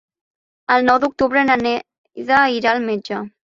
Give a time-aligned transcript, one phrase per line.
[0.75, 3.25] El nou d'octubre na Neida irà al metge.